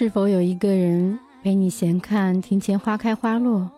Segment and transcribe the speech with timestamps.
[0.00, 3.70] 是否有一个人陪你闲看庭前花开花落？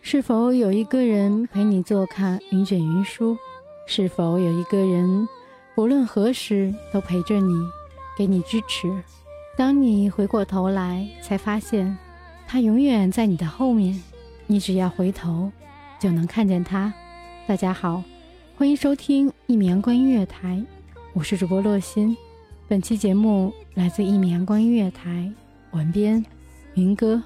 [0.00, 3.38] 是否有一个人陪你坐看云卷云舒？
[3.86, 5.28] 是否有一个人
[5.76, 7.54] 不论何时都陪着你，
[8.18, 8.92] 给你支持？
[9.56, 11.96] 当你回过头来，才发现
[12.48, 14.02] 他永远在你的后面，
[14.48, 15.52] 你只要回头
[16.00, 16.92] 就能看见他。
[17.46, 18.02] 大家好，
[18.56, 20.60] 欢迎收听一眠观音乐台，
[21.12, 22.16] 我是主播洛心。
[22.68, 25.30] 本期节目来自一米阳光音乐台，
[25.70, 26.24] 文编
[26.74, 27.22] 云歌。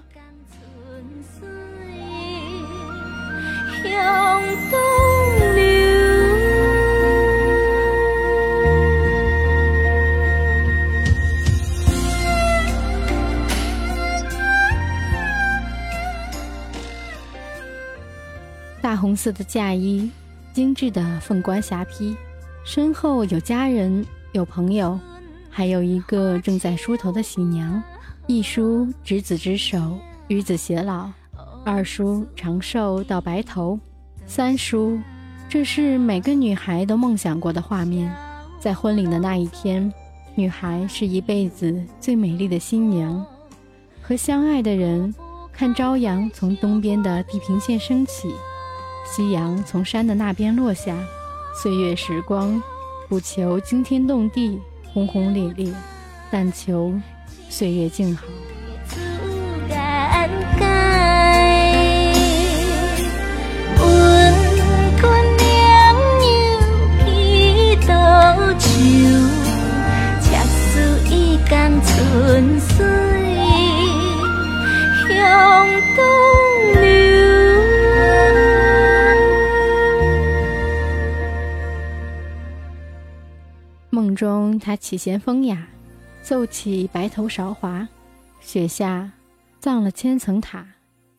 [18.83, 20.11] 大红色的嫁衣，
[20.53, 22.15] 精致的凤冠霞帔，
[22.62, 25.01] 身后有家人，有朋友，
[25.50, 27.83] 还有一个正在梳头的喜娘。
[28.27, 31.11] 一梳执子之手，与子偕老；
[31.65, 33.77] 二梳长寿到白头；
[34.25, 34.97] 三梳，
[35.49, 38.15] 这是每个女孩都梦想过的画面。
[38.60, 39.93] 在婚礼的那一天，
[40.37, 43.27] 女孩是一辈子最美丽的新娘，
[44.00, 45.12] 和相爱的人
[45.53, 48.33] 看朝阳从东边的地平线升起。
[49.05, 50.97] 夕阳从山的那边落下，
[51.60, 52.62] 岁月时光，
[53.09, 54.60] 不求惊天动地、
[54.93, 55.73] 轰轰烈烈，
[56.31, 56.95] 但求
[57.49, 58.25] 岁月静好。
[84.70, 85.66] 他起弦风雅，
[86.22, 87.88] 奏起白头韶华。
[88.41, 89.10] 雪下
[89.58, 90.64] 葬了千层塔，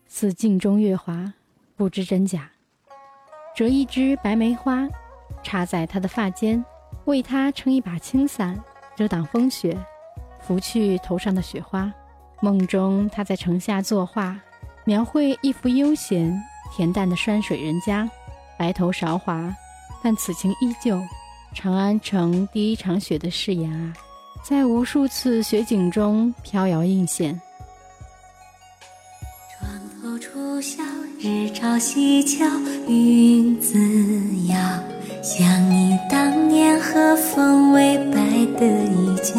[0.07, 1.33] 似镜中月华，
[1.75, 2.49] 不知真假。
[3.53, 4.87] 折一枝白梅花，
[5.43, 6.63] 插在他的发间，
[7.03, 8.57] 为他撑一把青伞，
[8.95, 9.77] 遮挡风雪，
[10.39, 11.91] 拂去头上的雪花。
[12.39, 14.39] 梦中，他在城下作画，
[14.85, 16.41] 描绘一幅悠闲
[16.71, 18.09] 恬淡的山水人家，
[18.57, 19.53] 白头韶华，
[20.01, 20.97] 但此情依旧。
[21.53, 23.93] 长安城第一场雪的誓言啊，
[24.41, 27.39] 在无数次雪景中飘摇映现。
[29.59, 29.69] 床
[30.01, 30.81] 头初晓，
[31.19, 32.45] 日照西桥，
[32.87, 33.77] 云自
[34.47, 34.57] 遥。
[35.21, 38.15] 想你当年和风微摆
[38.59, 39.35] 的衣角，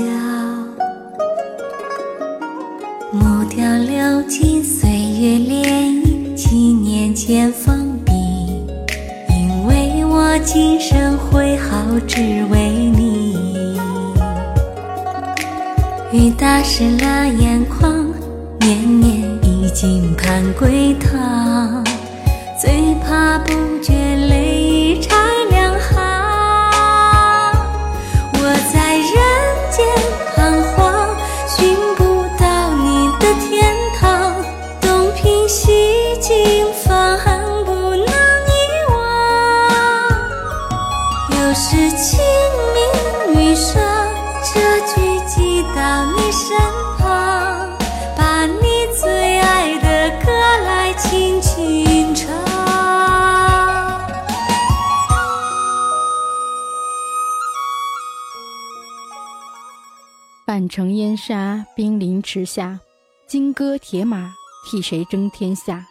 [3.10, 5.64] 木雕流金岁月涟
[6.04, 8.12] 漪，七年前封笔。
[9.28, 13.36] 因为我今生会好，只为你。
[16.12, 17.90] 雨打湿了眼眶，
[18.60, 21.82] 年年已经盼归堂，
[22.60, 23.52] 最怕不
[23.82, 23.92] 觉
[24.28, 24.51] 泪
[60.72, 62.80] 城烟沙，兵临池下，
[63.26, 64.32] 金戈铁马，
[64.64, 65.86] 替谁争天下？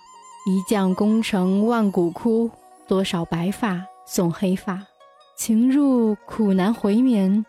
[0.47, 2.49] 一将功成万骨枯，
[2.87, 4.81] 多少白发送黑发。
[5.37, 7.45] 情入苦难回眠，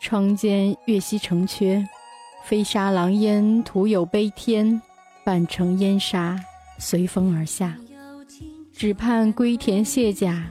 [0.00, 1.84] 窗间月夕成缺。
[2.44, 4.80] 飞沙狼烟，徒有悲天；
[5.24, 6.38] 半城烟沙，
[6.78, 7.76] 随风而下。
[8.72, 10.48] 只盼归田卸甲，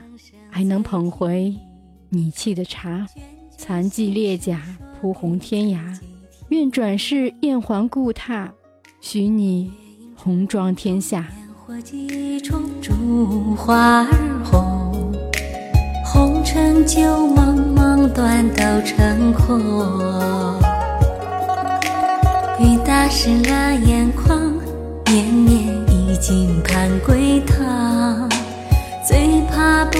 [0.50, 1.56] 还能捧回
[2.10, 3.06] 你沏的茶。
[3.56, 4.60] 残骑裂甲，
[5.00, 5.98] 铺红天涯。
[6.50, 8.48] 愿转世燕还故榻，
[9.00, 9.72] 许你
[10.14, 11.26] 红妆天下。
[11.56, 12.92] 火几重，烛
[13.56, 15.12] 花儿红，
[16.04, 19.58] 红尘旧梦，梦，断都成空。
[22.60, 24.40] 雨打湿了眼眶，
[25.06, 28.28] 年年已经盼归堂，
[29.04, 29.98] 最怕不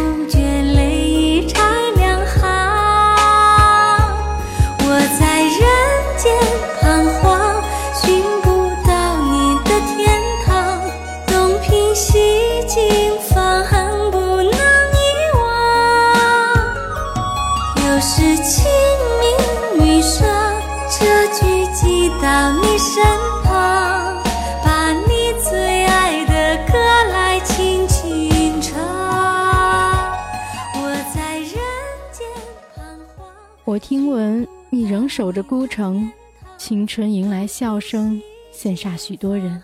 [33.64, 36.10] 我听闻你仍守着孤城，
[36.56, 38.20] 青春迎来笑声，
[38.54, 39.62] 羡煞许多人。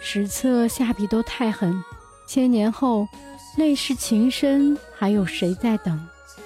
[0.00, 1.82] 史册下笔都太狠，
[2.26, 3.08] 千年后
[3.56, 5.98] 泪湿情深，还有谁在等？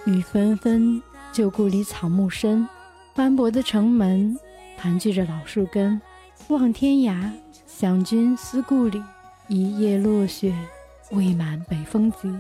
[0.05, 1.03] 雨纷纷，
[1.33, 2.67] 旧故里草木深，
[3.15, 4.39] 斑驳的城门
[4.79, 6.01] 盘踞着老树根。
[6.49, 7.31] 望天涯，
[7.67, 9.03] 想君思故里，
[9.49, 10.55] 一夜落雪，
[11.11, 12.33] 未满北风急。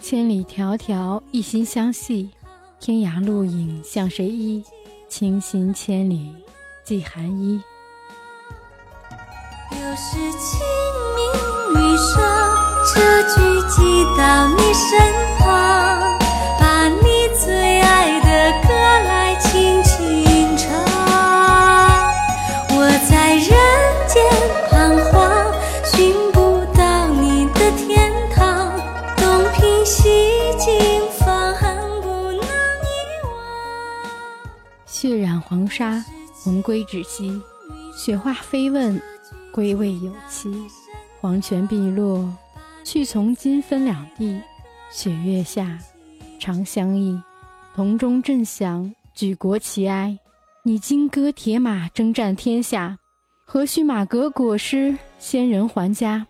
[0.00, 2.30] 千里迢迢，一心相系。
[2.84, 4.60] 天涯路影向谁依？
[5.08, 6.34] 倾心千里
[6.82, 7.62] 寄寒衣。
[9.70, 10.60] 又是清
[11.14, 11.24] 明
[11.76, 12.20] 雨上，
[12.92, 14.98] 这句寄到你身
[15.38, 16.11] 旁，
[35.42, 37.40] 黄沙，魂归止息。
[37.94, 39.00] 雪花飞问，
[39.52, 40.50] 归未有期。
[41.20, 42.32] 黄泉碧落，
[42.82, 44.40] 去从今分两地。
[44.90, 45.78] 雪月下，
[46.38, 47.20] 长相忆。
[47.74, 50.18] 铜钟震响，举国齐哀。
[50.64, 52.98] 你金戈铁马，征战天下。
[53.44, 56.26] 何须马革裹尸，先人还家？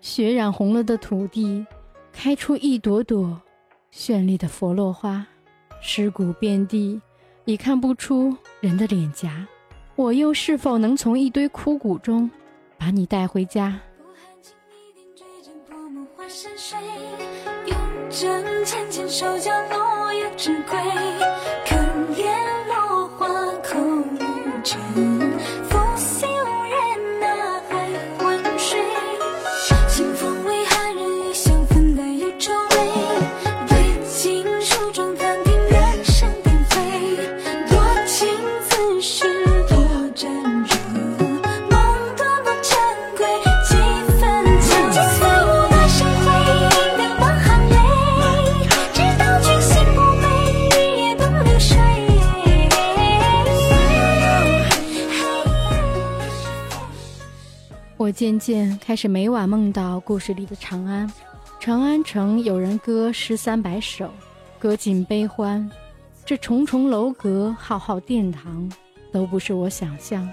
[0.00, 1.64] 血染红了的土地，
[2.12, 3.40] 开出一朵朵
[3.92, 5.26] 绚丽的佛落花。
[5.80, 7.00] 尸骨遍地，
[7.44, 9.46] 已看不出人的脸颊。
[9.96, 12.30] 我又是否能从一堆枯骨中，
[12.78, 13.80] 把你带回家？
[17.66, 17.76] 用
[18.10, 20.78] 针浅浅手脚落叶之归。
[58.14, 61.12] 渐渐开始每晚梦到故事里的长安。
[61.58, 64.08] 长安城有人歌诗三百首，
[64.56, 65.68] 歌尽悲欢。
[66.24, 68.70] 这重重楼阁、浩浩殿堂，
[69.10, 70.26] 都不是我想象。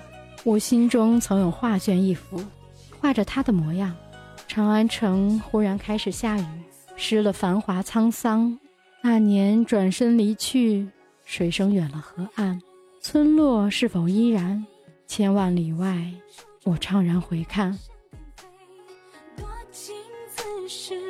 [0.43, 2.39] 我心中曾有画卷一幅，
[2.99, 3.95] 画着他的模样。
[4.47, 6.45] 长安城忽然开始下雨，
[6.95, 8.59] 湿了繁华沧桑。
[9.01, 10.87] 那年转身离去，
[11.25, 12.61] 水声远了河岸。
[13.01, 14.63] 村落是否依然？
[15.07, 16.05] 千万里外，
[16.63, 17.77] 我怅然回看。
[19.35, 19.95] 多情
[20.35, 21.00] 此事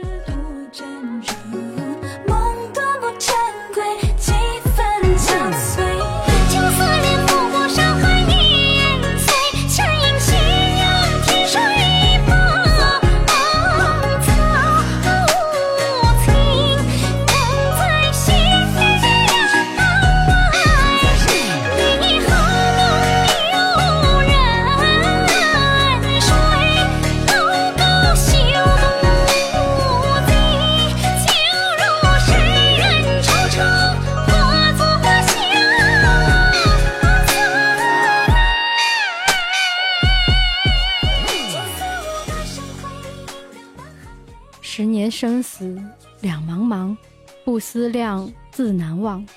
[44.74, 45.78] 十年生死
[46.22, 46.96] 两茫茫，
[47.44, 49.28] 不思量，自难忘。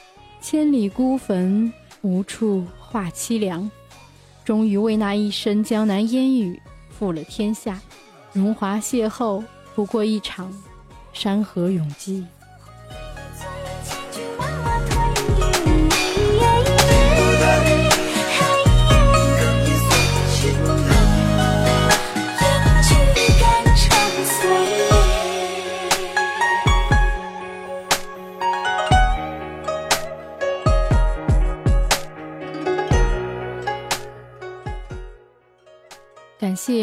[0.41, 1.73] 千里孤坟，
[2.03, 3.69] 无处话凄凉。
[4.45, 7.81] 终于为那一身江南烟雨负了天下。
[8.33, 9.43] 荣华邂逅，
[9.75, 10.57] 不过一场
[11.12, 12.25] 山河永寂。